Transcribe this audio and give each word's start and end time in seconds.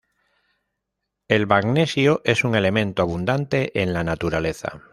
El 1.27 1.45
magnesio 1.45 2.23
es 2.25 2.43
un 2.43 2.55
elemento 2.55 3.03
abundante 3.03 3.79
en 3.83 3.93
la 3.93 4.03
naturaleza. 4.03 4.81